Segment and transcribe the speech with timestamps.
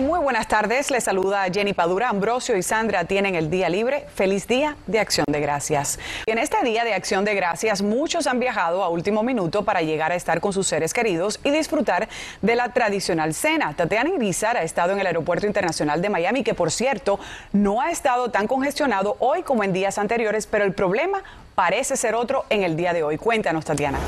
[0.00, 0.90] Muy buenas tardes.
[0.90, 2.08] Les saluda Jenny Padura.
[2.08, 4.06] Ambrosio y Sandra tienen el día libre.
[4.14, 5.98] Feliz día de Acción de Gracias.
[6.24, 10.10] En este día de Acción de Gracias, muchos han viajado a último minuto para llegar
[10.10, 12.08] a estar con sus seres queridos y disfrutar
[12.40, 13.74] de la tradicional cena.
[13.76, 17.20] Tatiana Irizar ha estado en el Aeropuerto Internacional de Miami, que por cierto
[17.52, 21.22] no ha estado tan congestionado hoy como en días anteriores, pero el problema
[21.54, 23.18] parece ser otro en el día de hoy.
[23.18, 23.98] Cuéntanos, Tatiana.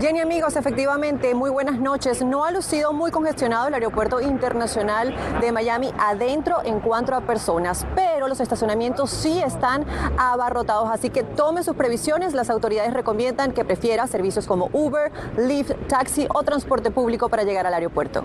[0.00, 2.24] Jenny, amigos, efectivamente, muy buenas noches.
[2.24, 7.86] No ha lucido muy congestionado el aeropuerto internacional de Miami adentro en cuanto a personas,
[7.94, 9.84] pero los estacionamientos sí están
[10.16, 12.34] abarrotados, así que tome sus previsiones.
[12.34, 17.66] Las autoridades recomiendan que prefiera servicios como Uber, Lyft, taxi o transporte público para llegar
[17.66, 18.24] al aeropuerto.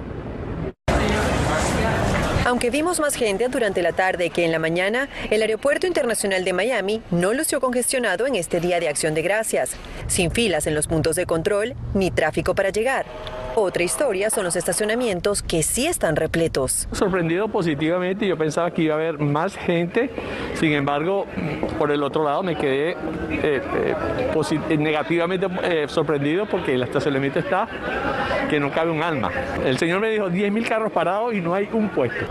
[2.45, 6.51] Aunque vimos más gente durante la tarde que en la mañana, el Aeropuerto Internacional de
[6.51, 9.77] Miami no lució congestionado en este día de acción de gracias,
[10.07, 13.05] sin filas en los puntos de control ni tráfico para llegar.
[13.55, 16.87] Otra historia son los estacionamientos que sí están repletos.
[16.91, 20.09] Sorprendido positivamente, yo pensaba que iba a haber más gente,
[20.55, 21.27] sin embargo,
[21.77, 23.61] por el otro lado me quedé eh,
[24.71, 27.67] eh, negativamente eh, sorprendido porque el estacionamiento está
[28.53, 29.31] que no cabe un alma.
[29.65, 32.23] El señor me dijo 10 mil carros parados y no hay un puesto.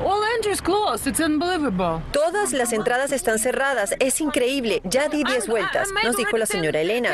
[2.12, 3.96] Todas las entradas están cerradas.
[3.98, 4.80] Es increíble.
[4.84, 7.10] Ya di 10 vueltas, nos dijo la señora Elena.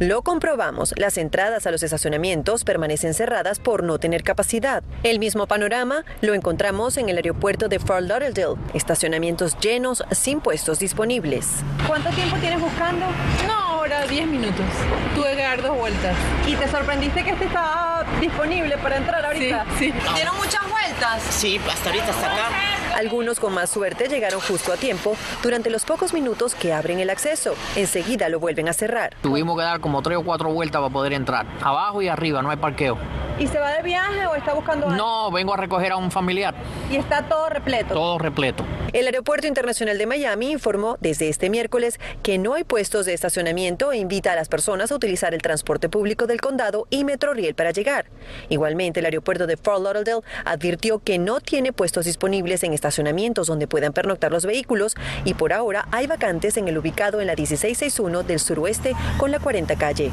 [0.00, 0.92] Lo comprobamos.
[0.98, 4.82] Las entradas a los estacionamientos permanecen cerradas por no tener capacidad.
[5.02, 8.56] El mismo panorama lo encontramos en el aeropuerto de Fort Lauderdale.
[8.74, 11.48] Estacionamientos llenos sin puestos disponibles.
[11.86, 13.06] ¿Cuánto tiempo tienes buscando?
[13.46, 14.66] No, ahora 10 minutos.
[15.14, 16.14] Tuve que dar dos vueltas.
[16.46, 19.64] ¿Y te sorprendiste que este estaba disponible para entrar ahorita?
[19.78, 19.94] Sí, sí.
[20.14, 21.22] ¿Dieron muchas vueltas?
[21.30, 22.48] Sí, hasta ahorita hasta acá.
[22.94, 27.10] Algunos con más suerte llegaron justo a tiempo durante los pocos minutos que abren el
[27.10, 27.54] acceso.
[27.76, 29.14] Enseguida lo vuelven a cerrar.
[29.22, 31.46] Tuvimos que dar como tres o cuatro vueltas para poder entrar.
[31.62, 32.98] Abajo y arriba, no hay parqueo.
[33.38, 34.98] ¿Y se va de viaje o está buscando algo?
[34.98, 36.54] No, vengo a recoger a un familiar.
[36.90, 37.94] ¿Y está todo repleto?
[37.94, 38.66] Todo repleto.
[38.92, 43.92] El Aeropuerto Internacional de Miami informó desde este miércoles que no hay puestos de estacionamiento
[43.92, 47.70] e invita a las personas a utilizar el transporte público del condado y Metroriel para
[47.70, 48.06] llegar.
[48.48, 53.66] Igualmente, el aeropuerto de Fort Lauderdale advirtió que no tiene puestos disponibles en estacionamientos donde
[53.66, 58.22] puedan pernoctar los vehículos y por ahora hay vacantes en el ubicado en la 1661
[58.22, 60.10] del suroeste con la 40 calle.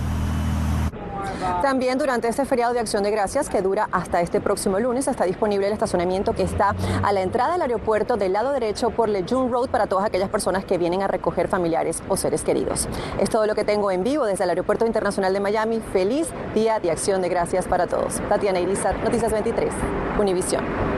[1.62, 5.26] También durante este feriado de Acción de Gracias, que dura hasta este próximo lunes, está
[5.26, 9.52] disponible el estacionamiento que está a la entrada del aeropuerto del lado derecho por Lejeune
[9.52, 12.88] Road para todas aquellas personas que vienen a recoger familiares o seres queridos.
[13.20, 15.82] Es todo lo que tengo en vivo desde el Aeropuerto Internacional de Miami.
[15.94, 18.20] Feliz día de Acción de Gracias para todos.
[18.30, 19.72] Tatiana Irizar, Noticias 23,
[20.20, 20.97] Univisión.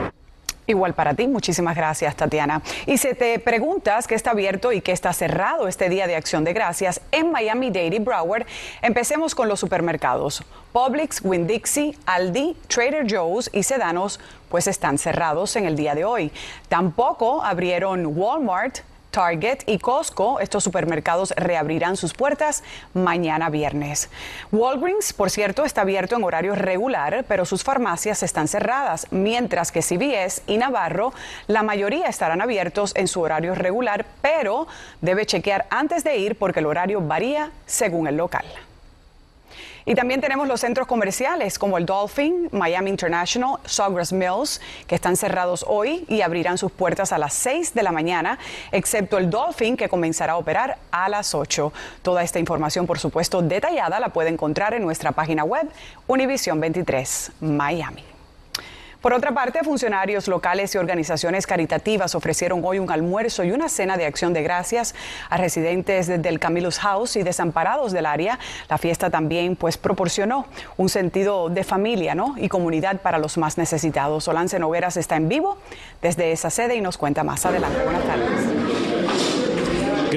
[0.70, 2.62] Igual para ti, muchísimas gracias Tatiana.
[2.86, 6.44] Y si te preguntas qué está abierto y qué está cerrado este día de acción
[6.44, 8.46] de gracias en Miami Dade y Broward,
[8.80, 10.44] empecemos con los supermercados.
[10.72, 16.30] Publix, Winn-Dixie, Aldi, Trader Joe's y Sedanos pues están cerrados en el día de hoy.
[16.68, 18.78] Tampoco abrieron Walmart,
[19.10, 22.62] Target y Costco, estos supermercados reabrirán sus puertas
[22.94, 24.08] mañana viernes.
[24.52, 29.82] Walgreens, por cierto, está abierto en horario regular, pero sus farmacias están cerradas, mientras que
[29.82, 31.12] CVS y Navarro,
[31.46, 34.66] la mayoría estarán abiertos en su horario regular, pero
[35.00, 38.44] debe chequear antes de ir porque el horario varía según el local.
[39.90, 45.16] Y también tenemos los centros comerciales como el Dolphin, Miami International, Sawgrass Mills, que están
[45.16, 48.38] cerrados hoy y abrirán sus puertas a las 6 de la mañana,
[48.70, 51.72] excepto el Dolphin, que comenzará a operar a las 8.
[52.02, 55.68] Toda esta información, por supuesto, detallada la puede encontrar en nuestra página web
[56.06, 58.19] Univision 23 Miami.
[59.00, 63.96] Por otra parte, funcionarios locales y organizaciones caritativas ofrecieron hoy un almuerzo y una cena
[63.96, 64.94] de acción de gracias
[65.30, 68.38] a residentes del Camillus House y desamparados del área.
[68.68, 70.46] La fiesta también pues proporcionó
[70.76, 72.34] un sentido de familia ¿no?
[72.36, 74.24] y comunidad para los más necesitados.
[74.24, 75.56] Solance Nogueras está en vivo
[76.02, 77.82] desde esa sede y nos cuenta más adelante.
[77.82, 78.59] Buenas tardes.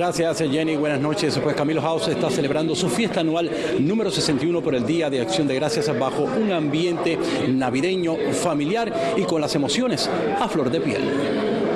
[0.03, 1.39] Gracias Jenny, buenas noches.
[1.41, 5.47] Pues Camilo House está celebrando su fiesta anual número 61 por el Día de Acción
[5.47, 7.17] de Gracias bajo un ambiente
[7.47, 10.09] navideño, familiar y con las emociones
[10.41, 11.72] a flor de piel.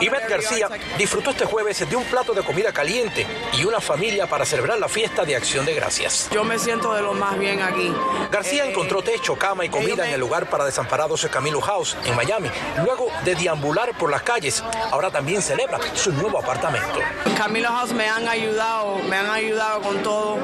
[0.00, 0.68] Ivette García
[0.98, 3.26] disfrutó este jueves de un plato de comida caliente
[3.58, 6.28] y una familia para celebrar la fiesta de Acción de Gracias.
[6.32, 7.92] Yo me siento de lo más bien aquí.
[8.30, 12.48] García encontró techo, cama y comida en el lugar para desamparados Camilo House en Miami,
[12.84, 14.62] luego de deambular por las calles.
[14.90, 17.00] Ahora también celebra su nuevo apartamento.
[17.36, 20.38] Camilo House me han ayudado, me han ayudado con todo.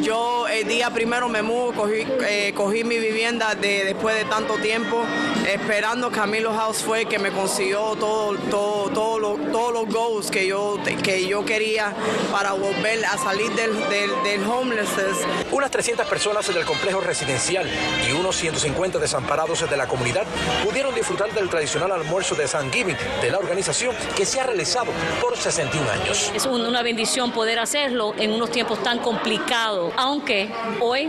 [0.00, 4.54] Yo el día primero me mudo, cogí, eh, cogí mi vivienda de, después de tanto
[4.54, 5.04] tiempo,
[5.46, 10.78] esperando Camilo House fue que me consiguió todo, todo, todo, todos los goals que yo,
[11.02, 11.94] que yo quería
[12.32, 15.16] para volver a salir del, del, del homelessness.
[15.52, 17.68] Unas 300 personas del complejo residencial
[18.08, 20.24] y unos 150 desamparados de la comunidad
[20.64, 24.90] pudieron disfrutar del tradicional almuerzo de Thanksgiving de la organización que se ha realizado
[25.20, 26.32] por 61 años.
[26.34, 30.50] Es una bendición poder hacerlo en unos tiempos tan complicados, aunque
[30.80, 31.08] hoy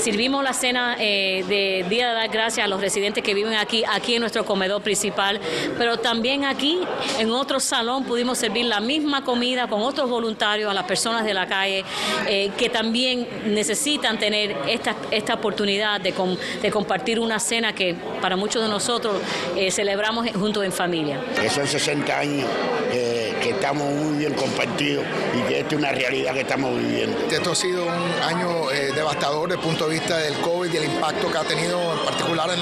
[0.00, 3.84] sirvimos la cena eh, de Día de dar gracias a los residentes que viven aquí,
[3.88, 5.40] aquí en nuestro comedor principal,
[5.78, 6.80] pero también aquí
[7.18, 11.32] en otro salón pudimos servir la misma comida con otros voluntarios a las personas de
[11.32, 11.84] la calle
[12.26, 16.12] eh, que también necesitan tener esta, esta oportunidad de,
[16.60, 19.22] de, compartir una cena que para muchos de nosotros
[19.56, 21.20] eh, celebramos juntos en familia.
[21.48, 22.48] son 60 años
[22.90, 25.04] que estamos muy bien compartidos
[25.36, 27.18] y que esta es una realidad que estamos viviendo.
[27.30, 30.84] Esto ha sido un año devastador desde el punto de vista del COVID y el
[30.84, 32.60] impacto que ha tenido en particular en,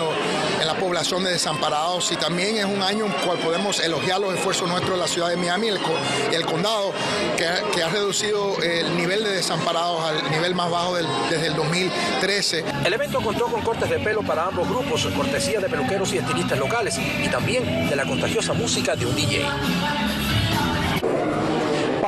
[0.61, 4.21] en la población de desamparados y también es un año en el cual podemos elogiar
[4.21, 5.79] los esfuerzos nuestros de la ciudad de Miami el,
[6.33, 6.93] el, condado
[7.37, 12.65] que, ha reducido el nivel de desamparados al nivel más bajo desde el 2013.
[12.85, 16.59] El evento contó con cortes de pelo para ambos grupos, cortesía de peluqueros y estilistas
[16.59, 19.47] locales y también de la contagiosa música de un DJ.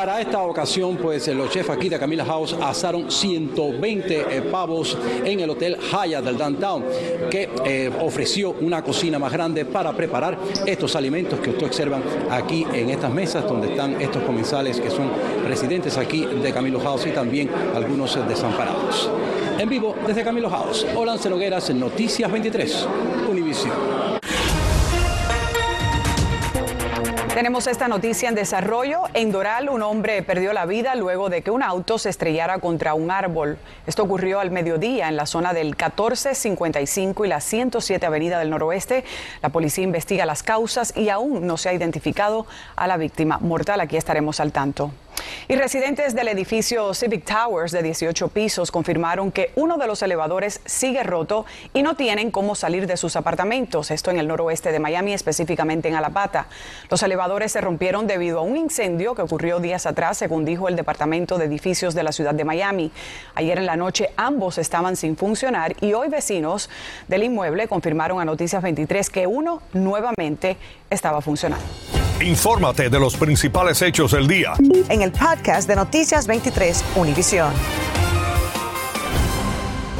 [0.05, 5.41] Para esta ocasión, pues los chefs aquí de Camila House asaron 120 eh, pavos en
[5.41, 6.85] el Hotel Hyatt del Downtown,
[7.31, 10.37] que eh, ofreció una cocina más grande para preparar
[10.67, 15.09] estos alimentos que ustedes observan aquí en estas mesas, donde están estos comensales que son
[15.49, 19.09] residentes aquí de Camilo House y también algunos desamparados.
[19.59, 22.87] En vivo desde Camilo House, Olance Nogueras, Noticias 23,
[23.31, 23.94] Univision.
[27.34, 29.02] Tenemos esta noticia en desarrollo.
[29.12, 32.94] En Doral, un hombre perdió la vida luego de que un auto se estrellara contra
[32.94, 33.58] un árbol.
[33.88, 39.04] Esto ocurrió al mediodía en la zona del 1455 y la 107 Avenida del Noroeste.
[39.42, 42.46] La policía investiga las causas y aún no se ha identificado
[42.76, 43.81] a la víctima mortal.
[43.81, 44.92] Aquí estaremos al tanto.
[45.46, 50.61] Y residentes del edificio Civic Towers de 18 pisos confirmaron que uno de los elevadores
[50.64, 53.90] sigue roto y no tienen cómo salir de sus apartamentos.
[53.90, 56.46] Esto en el noroeste de Miami, específicamente en Alapata.
[56.90, 60.76] Los elevadores se rompieron debido a un incendio que ocurrió días atrás, según dijo el
[60.76, 62.90] Departamento de Edificios de la ciudad de Miami.
[63.34, 66.70] Ayer en la noche ambos estaban sin funcionar y hoy vecinos
[67.08, 70.56] del inmueble confirmaron a Noticias 23 que uno nuevamente
[70.90, 71.64] estaba funcionando.
[72.20, 74.52] Infórmate de los principales hechos del día.
[74.88, 77.52] En el podcast de Noticias 23, Univisión.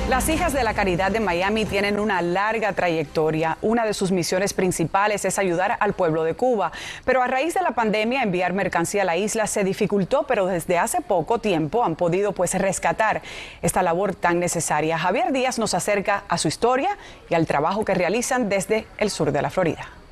[0.09, 3.59] Las hijas de la caridad de Miami tienen una larga trayectoria.
[3.63, 6.71] Una de sus misiones principales es ayudar al pueblo de Cuba.
[7.05, 10.79] Pero a raíz de la pandemia, enviar mercancía a la isla se dificultó, pero desde
[10.79, 13.23] hace poco tiempo han podido pues rescatar
[13.61, 14.99] esta labor tan necesaria.
[14.99, 16.97] Javier Díaz nos acerca a su historia
[17.29, 20.04] y al trabajo que realizan desde el sur de la Florida.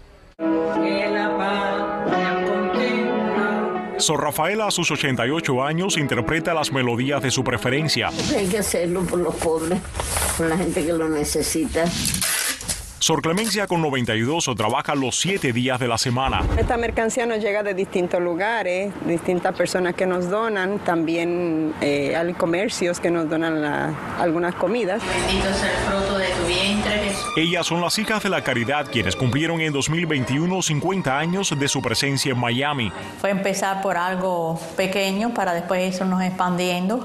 [4.03, 8.11] Sor Rafaela, a sus 88 años, interpreta las melodías de su preferencia.
[8.37, 9.81] Hay que hacerlo por los pobres,
[10.37, 11.85] por la gente que lo necesita.
[13.03, 16.43] Sor Clemencia con 92 trabaja los siete días de la semana.
[16.57, 22.33] Esta mercancía nos llega de distintos lugares, distintas personas que nos donan, también eh, hay
[22.35, 25.03] comercios que nos donan algunas comidas.
[25.05, 27.13] Bendito sea el fruto de tu vientre.
[27.37, 31.83] Ellas son las hijas de la caridad quienes cumplieron en 2021 50 años de su
[31.83, 32.93] presencia en Miami.
[33.21, 37.05] Fue empezar por algo pequeño para después irnos expandiendo.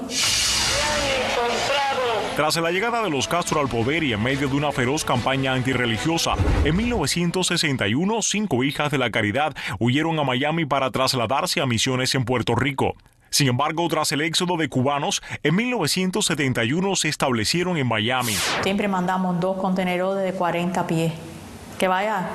[2.38, 5.54] Tras la llegada de los Castro al poder y en medio de una feroz campaña
[5.54, 12.14] antirreligiosa, en 1961 cinco hijas de la caridad huyeron a Miami para trasladarse a misiones
[12.14, 12.94] en Puerto Rico.
[13.30, 18.36] Sin embargo, tras el éxodo de cubanos, en 1971 se establecieron en Miami.
[18.62, 21.12] Siempre mandamos dos contenedores de 40 pies.
[21.76, 22.28] Que vaya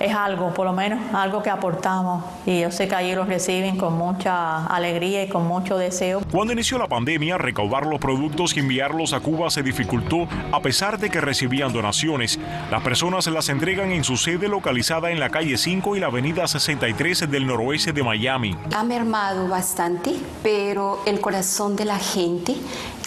[0.00, 2.24] es algo, por lo menos, algo que aportamos.
[2.46, 6.22] Y yo sé que allí los reciben con mucha alegría y con mucho deseo.
[6.32, 10.98] Cuando inició la pandemia, recaudar los productos y enviarlos a Cuba se dificultó a pesar
[10.98, 12.40] de que recibían donaciones.
[12.70, 16.48] Las personas las entregan en su sede localizada en la calle 5 y la avenida
[16.48, 18.56] 63 del noroeste de Miami.
[18.74, 22.56] Ha mermado bastante, pero el corazón de la gente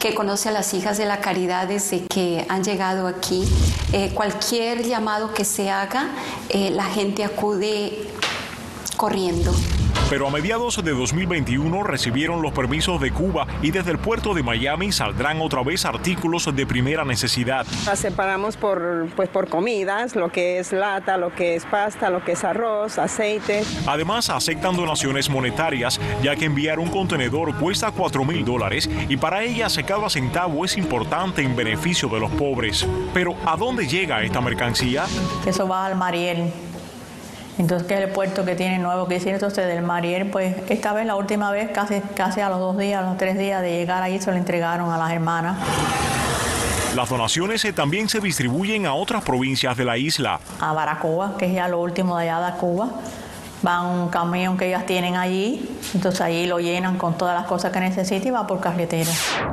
[0.04, 3.46] que conoce a las hijas de la caridad desde que han llegado aquí.
[3.94, 6.10] Eh, cualquier llamado que se haga,
[6.50, 8.10] eh, la gente acude
[8.98, 9.54] corriendo
[10.14, 14.44] pero a mediados de 2021 recibieron los permisos de Cuba y desde el puerto de
[14.44, 17.66] Miami saldrán otra vez artículos de primera necesidad.
[17.88, 22.24] Las separamos por, pues, por comidas, lo que es lata, lo que es pasta, lo
[22.24, 23.64] que es arroz, aceite.
[23.88, 29.42] Además, aceptan donaciones monetarias, ya que enviar un contenedor cuesta 4 mil dólares y para
[29.42, 32.88] ellas cada centavo es importante en beneficio de los pobres.
[33.16, 35.06] Pero, ¿a dónde llega esta mercancía?
[35.48, 36.54] Eso va al Mariel
[37.60, 40.94] Entonces, que es el puerto que tiene nuevo que decir, entonces del Mariel, pues esta
[40.94, 43.72] vez, la última vez, casi, casi a los dos días, a los tres días de
[43.72, 45.58] llegar ahí, se lo entregaron a las hermanas.
[46.96, 50.40] Las donaciones también se distribuyen a otras provincias de la isla.
[50.60, 52.90] A Baracoa, que es ya lo último de allá de Cuba.
[53.64, 57.72] Van un camión que ellas tienen allí, entonces allí lo llenan con todas las cosas
[57.72, 59.10] que necesita y va por carretera.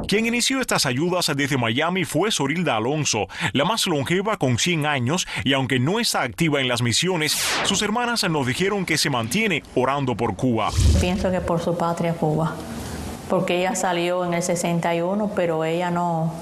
[0.06, 5.28] Quien inició estas ayudas desde Miami fue Sorilda Alonso, la más longeva con 100 años
[5.44, 7.32] y aunque no está activa en las misiones,
[7.64, 10.70] sus hermanas nos dijeron que se mantiene orando por Cuba.
[11.00, 12.54] Pienso que por su patria Cuba,
[13.28, 16.34] porque ella salió en el 61, pero ella no,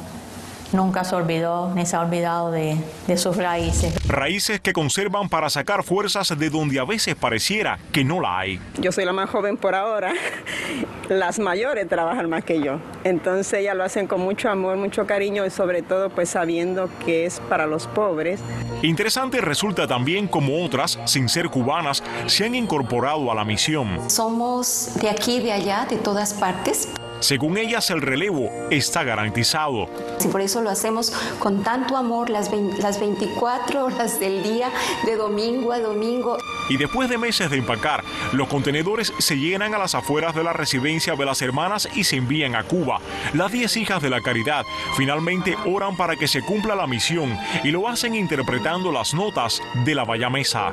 [0.72, 3.94] nunca se olvidó ni se ha olvidado de, de, sus raíces.
[4.06, 8.60] Raíces que conservan para sacar fuerzas de donde a veces pareciera que no la hay.
[8.78, 10.12] Yo soy la más joven por ahora,
[11.08, 15.46] las mayores trabajan más que yo, entonces ellas lo hacen con mucho amor, mucho cariño
[15.46, 18.40] y sobre todo pues sabiendo que es para los pobres.
[18.82, 24.10] Interesante resulta también como otras, sin ser cubanas, se han incorporado a la misión.
[24.10, 26.88] Somos de aquí, de allá, de todas partes.
[27.20, 29.88] Según ellas, el relevo está garantizado.
[30.24, 34.70] Y por eso lo hacemos con tanto amor las, 20, las 24 horas del día,
[35.04, 36.38] de domingo a domingo.
[36.68, 40.52] Y después de meses de empacar, los contenedores se llenan a las afueras de la
[40.52, 43.00] residencia de las hermanas y se envían a Cuba.
[43.34, 44.64] Las 10 hijas de la caridad
[44.96, 49.94] finalmente oran para que se cumpla la misión y lo hacen interpretando las notas de
[49.94, 50.72] la Bayamesa.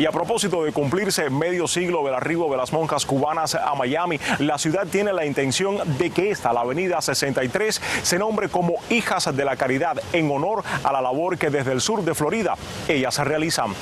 [0.00, 4.18] Y a propósito de cumplirse medio siglo del arribo de las monjas cubanas a Miami,
[4.38, 9.36] la ciudad tiene la intención de que esta, la avenida 63, se nombre como Hijas
[9.36, 12.54] de la Caridad en honor a la labor que desde el sur de Florida
[12.88, 13.74] ellas realizan.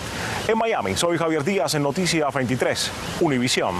[0.48, 3.76] En Miami, soy Javier Díaz en Noticias 23, Univisión.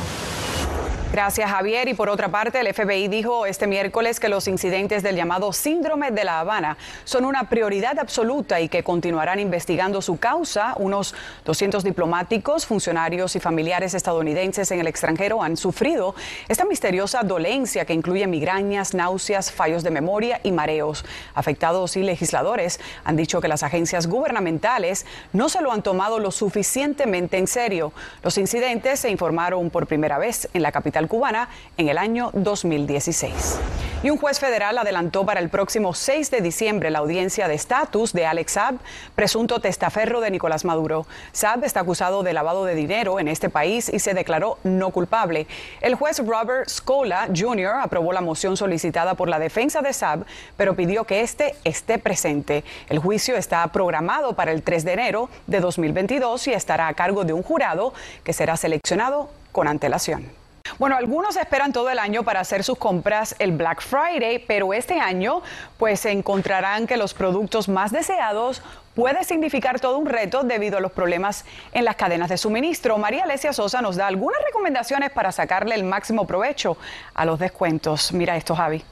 [1.19, 1.89] Gracias, Javier.
[1.89, 6.13] Y por otra parte, el FBI dijo este miércoles que los incidentes del llamado síndrome
[6.13, 10.75] de La Habana son una prioridad absoluta y que continuarán investigando su causa.
[10.77, 16.15] Unos 200 diplomáticos, funcionarios y familiares estadounidenses en el extranjero han sufrido
[16.47, 21.05] esta misteriosa dolencia que incluye migrañas, náuseas, fallos de memoria y mareos.
[21.35, 26.31] Afectados y legisladores han dicho que las agencias gubernamentales no se lo han tomado lo
[26.31, 27.93] suficientemente en serio.
[28.23, 33.59] Los incidentes se informaron por primera vez en la capital cubana en el año 2016.
[34.01, 38.13] Y un juez federal adelantó para el próximo 6 de diciembre la audiencia de estatus
[38.13, 38.77] de Alex Saab,
[39.17, 41.05] presunto testaferro de Nicolás Maduro.
[41.33, 45.49] Saab está acusado de lavado de dinero en este país y se declaró no culpable.
[45.81, 47.81] El juez Robert Scola Jr.
[47.83, 50.25] aprobó la moción solicitada por la defensa de Saab,
[50.57, 52.63] pero pidió que este esté presente.
[52.89, 57.25] El juicio está programado para el 3 de enero de 2022 y estará a cargo
[57.25, 60.48] de un jurado que será seleccionado con antelación.
[60.79, 65.01] Bueno, algunos esperan todo el año para hacer sus compras el Black Friday, pero este
[65.01, 65.43] año
[65.77, 68.63] pues se encontrarán que los productos más deseados
[68.95, 72.97] puede significar todo un reto debido a los problemas en las cadenas de suministro.
[72.97, 76.77] María Alesia Sosa nos da algunas recomendaciones para sacarle el máximo provecho
[77.13, 78.13] a los descuentos.
[78.13, 78.85] Mira esto, Javi.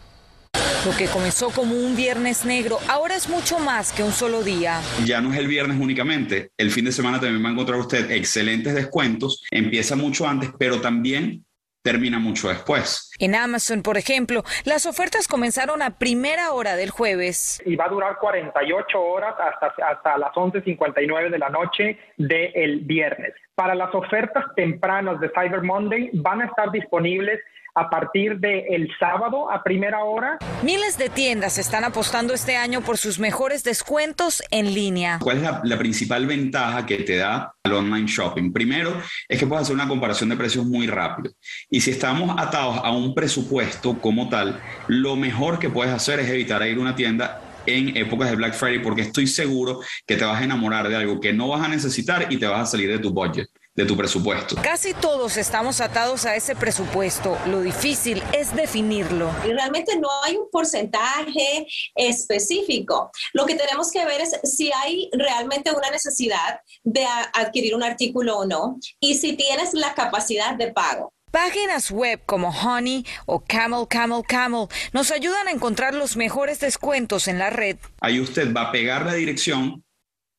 [0.85, 4.81] Lo que comenzó como un viernes negro ahora es mucho más que un solo día.
[5.05, 8.11] Ya no es el viernes únicamente, el fin de semana también va a encontrar usted
[8.11, 11.46] excelentes descuentos, empieza mucho antes, pero también
[11.87, 13.13] termina mucho después.
[13.21, 17.63] En Amazon, por ejemplo, las ofertas comenzaron a primera hora del jueves.
[17.65, 23.35] Y va a durar 48 horas hasta, hasta las 11.59 de la noche del viernes.
[23.55, 27.39] Para las ofertas tempranas de Cyber Monday van a estar disponibles
[27.77, 30.39] a partir del el sábado a primera hora.
[30.63, 35.19] Miles de tiendas están apostando este año por sus mejores descuentos en línea.
[35.23, 38.51] ¿Cuál es la, la, principal ventaja que te da el online shopping?
[38.51, 41.33] Primero, es que puedes hacer una comparación de precios muy rápido.
[41.69, 46.31] Y si estamos atados a un presupuesto como tal, lo mejor que puedes hacer es
[46.31, 50.25] evitar ir a una tienda en épocas de Black Friday porque estoy seguro que te
[50.25, 52.91] vas a enamorar de algo que no vas a necesitar y te vas a salir
[52.91, 54.57] de tu budget de tu presupuesto.
[54.63, 57.39] Casi todos estamos atados a ese presupuesto.
[57.47, 59.31] Lo difícil es definirlo.
[59.45, 63.11] Y realmente no hay un porcentaje específico.
[63.35, 68.39] Lo que tenemos que ver es si hay realmente una necesidad de adquirir un artículo
[68.39, 71.13] o no y si tienes la capacidad de pago.
[71.31, 77.29] Páginas web como Honey o Camel Camel Camel nos ayudan a encontrar los mejores descuentos
[77.29, 77.77] en la red.
[78.01, 79.85] Ahí usted va a pegar la dirección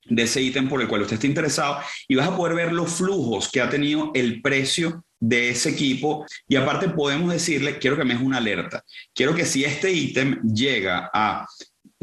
[0.10, 2.92] de ese ítem por el cual usted está interesado y vas a poder ver los
[2.92, 6.26] flujos que ha tenido el precio de ese equipo.
[6.48, 8.84] Y aparte podemos decirle, quiero que me des una alerta,
[9.14, 11.46] quiero que si este ítem llega a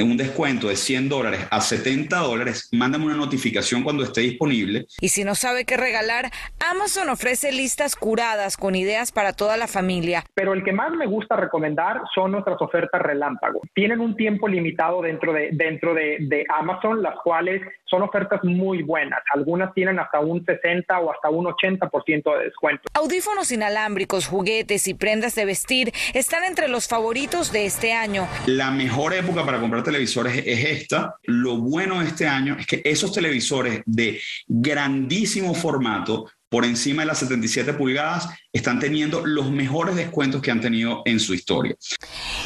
[0.02, 4.86] un descuento de 100 dólares a 70 dólares, mándame una notificación cuando esté disponible.
[5.00, 9.68] Y si no sabe qué regalar, Amazon ofrece listas curadas con ideas para toda la
[9.68, 10.24] familia.
[10.34, 13.60] Pero el que más me gusta recomendar son nuestras ofertas relámpago.
[13.72, 18.82] Tienen un tiempo limitado dentro de, dentro de, de Amazon, las cuales son ofertas muy
[18.82, 19.20] buenas.
[19.32, 22.82] Algunas tienen hasta un 60 o hasta un 80% de descuento.
[22.94, 28.26] Audífonos inalámbricos, juguetes y prendas de vestir están entre los favoritos de este año.
[28.46, 31.16] La mejor época para comprar televisores es esta.
[31.24, 37.06] Lo bueno de este año es que esos televisores de grandísimo formato por encima de
[37.06, 41.74] las 77 pulgadas están teniendo los mejores descuentos que han tenido en su historia.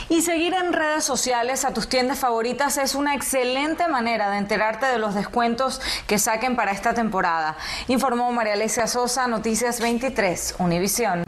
[0.08, 4.86] Y seguir en redes sociales a tus tiendas favoritas es una excelente manera de enterarte
[4.86, 11.24] de los descuentos que saquen para esta temporada, informó María Alesia Sosa, Noticias 23, Univisión.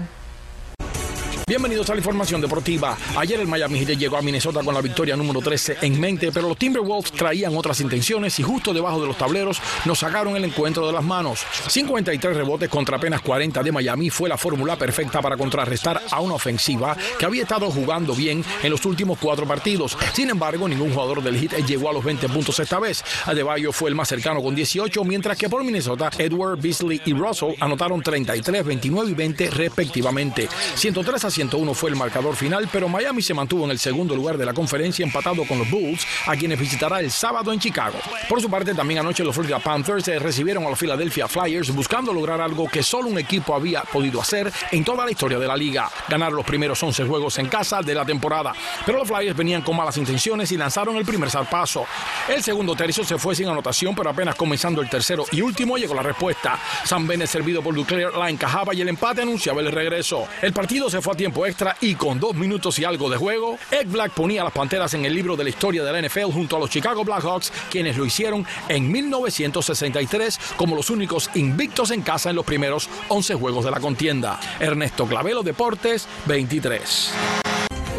[1.47, 2.97] Bienvenidos a la información deportiva.
[3.17, 6.49] Ayer el Miami Heat llegó a Minnesota con la victoria número 13 en mente, pero
[6.49, 10.87] los Timberwolves traían otras intenciones y justo debajo de los tableros nos sacaron el encuentro
[10.87, 11.45] de las manos.
[11.67, 16.35] 53 rebotes contra apenas 40 de Miami fue la fórmula perfecta para contrarrestar a una
[16.35, 19.99] ofensiva que había estado jugando bien en los últimos cuatro partidos.
[20.13, 23.05] Sin embargo, ningún jugador del Heat llegó a los 20 puntos esta vez.
[23.27, 27.55] Adebayo fue el más cercano con 18, mientras que por Minnesota, Edward, Beasley y Russell
[27.59, 30.49] anotaron 33, 29 y 20 respectivamente.
[30.77, 34.37] 103 a 101 fue el marcador final, pero Miami se mantuvo en el segundo lugar
[34.37, 37.99] de la conferencia empatado con los Bulls, a quienes visitará el sábado en Chicago.
[38.29, 42.43] Por su parte, también anoche los Florida Panthers recibieron a los Philadelphia Flyers buscando lograr
[42.43, 45.91] algo que solo un equipo había podido hacer en toda la historia de la liga,
[46.09, 48.53] ganar los primeros 11 juegos en casa de la temporada.
[48.85, 51.87] Pero los Flyers venían con malas intenciones y lanzaron el primer zarpazo.
[52.29, 55.95] El segundo tercio se fue sin anotación, pero apenas comenzando el tercero y último llegó
[55.95, 56.59] la respuesta.
[56.85, 60.29] San Bennett servido por Duclair la encajaba y el empate anunciaba el regreso.
[60.43, 63.59] El partido se fue a tiempo extra y con dos minutos y algo de juego,
[63.71, 66.57] Ed Black ponía las Panteras en el libro de la historia de la NFL junto
[66.57, 72.31] a los Chicago Blackhawks, quienes lo hicieron en 1963 como los únicos invictos en casa
[72.31, 74.41] en los primeros 11 juegos de la contienda.
[74.61, 77.40] Ernesto Clavelo Deportes 23.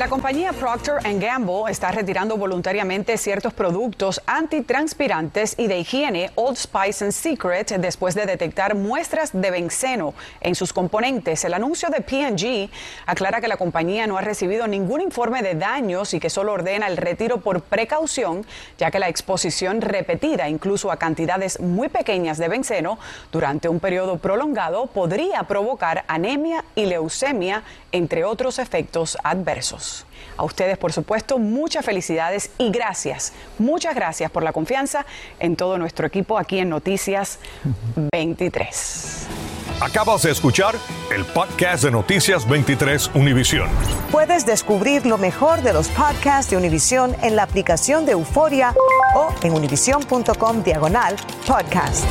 [0.01, 7.05] La compañía Procter Gamble está retirando voluntariamente ciertos productos antitranspirantes y de higiene Old Spice
[7.05, 11.46] and Secret después de detectar muestras de benceno en sus componentes.
[11.46, 12.72] El anuncio de P&G
[13.05, 16.87] aclara que la compañía no ha recibido ningún informe de daños y que solo ordena
[16.87, 18.44] el retiro por precaución,
[18.79, 22.98] ya que la exposición repetida incluso a cantidades muy pequeñas de benceno
[23.31, 27.61] durante un periodo prolongado podría provocar anemia y leucemia,
[27.92, 29.91] entre otros efectos adversos.
[30.38, 35.06] A ustedes, por supuesto, muchas felicidades y gracias, muchas gracias por la confianza
[35.40, 37.40] en todo nuestro equipo aquí en Noticias
[38.12, 39.27] 23.
[39.82, 40.75] Acabas de escuchar
[41.12, 43.68] el podcast de Noticias 23 Univisión.
[44.12, 48.75] Puedes descubrir lo mejor de los podcasts de Univisión en la aplicación de Euforia
[49.16, 51.16] o en univision.com diagonal
[51.48, 52.06] podcasts.